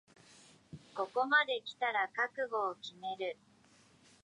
[0.95, 3.37] ここまできたら覚悟を決める